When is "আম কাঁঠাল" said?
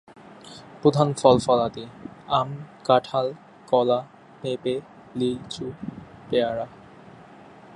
2.29-3.33